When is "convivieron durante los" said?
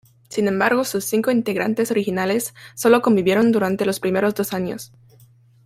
3.03-3.99